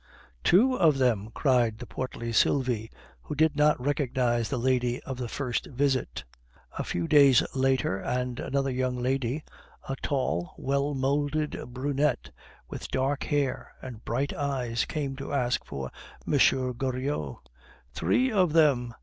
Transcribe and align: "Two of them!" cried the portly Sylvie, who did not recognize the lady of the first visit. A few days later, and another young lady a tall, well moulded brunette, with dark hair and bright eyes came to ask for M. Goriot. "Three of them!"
"Two 0.43 0.73
of 0.79 0.97
them!" 0.97 1.29
cried 1.31 1.77
the 1.77 1.85
portly 1.85 2.31
Sylvie, 2.33 2.89
who 3.21 3.35
did 3.35 3.55
not 3.55 3.79
recognize 3.79 4.49
the 4.49 4.57
lady 4.57 4.99
of 5.03 5.17
the 5.19 5.27
first 5.27 5.67
visit. 5.67 6.23
A 6.79 6.83
few 6.83 7.07
days 7.07 7.43
later, 7.53 7.99
and 7.99 8.39
another 8.39 8.71
young 8.71 8.97
lady 8.97 9.43
a 9.87 9.95
tall, 10.01 10.55
well 10.57 10.95
moulded 10.95 11.55
brunette, 11.67 12.31
with 12.67 12.89
dark 12.89 13.25
hair 13.25 13.73
and 13.79 14.03
bright 14.03 14.33
eyes 14.33 14.85
came 14.85 15.15
to 15.17 15.33
ask 15.33 15.63
for 15.65 15.91
M. 16.25 16.31
Goriot. 16.35 17.35
"Three 17.93 18.31
of 18.31 18.53
them!" 18.53 18.95